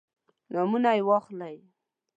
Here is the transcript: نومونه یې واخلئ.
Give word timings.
نومونه 0.53 0.89
یې 0.95 1.01
واخلئ. 1.07 1.57